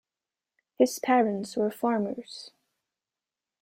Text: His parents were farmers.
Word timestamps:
His 0.79 0.97
parents 0.97 1.55
were 1.55 1.69
farmers. 1.69 2.49